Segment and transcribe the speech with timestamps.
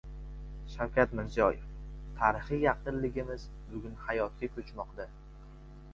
[0.75, 1.67] Shavkat Mirziyoyev:
[2.21, 5.09] Tarixiy yaqinligimiz bugun hayotga ko‘chmoqda